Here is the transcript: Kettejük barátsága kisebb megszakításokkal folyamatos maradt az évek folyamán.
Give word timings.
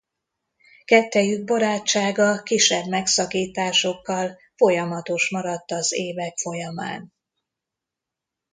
Kettejük 0.85 1.43
barátsága 1.43 2.43
kisebb 2.43 2.85
megszakításokkal 2.85 4.39
folyamatos 4.55 5.29
maradt 5.29 5.71
az 5.71 5.91
évek 5.93 6.37
folyamán. 6.37 7.13